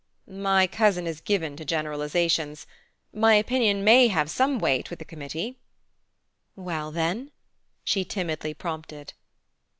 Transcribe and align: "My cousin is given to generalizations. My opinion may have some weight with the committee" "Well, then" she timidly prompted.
"My 0.31 0.65
cousin 0.65 1.05
is 1.05 1.21
given 1.21 1.55
to 1.57 1.63
generalizations. 1.63 2.65
My 3.13 3.35
opinion 3.35 3.83
may 3.83 4.07
have 4.07 4.31
some 4.31 4.57
weight 4.57 4.89
with 4.89 4.97
the 4.97 5.05
committee" 5.05 5.59
"Well, 6.55 6.89
then" 6.89 7.29
she 7.83 8.03
timidly 8.03 8.55
prompted. 8.55 9.13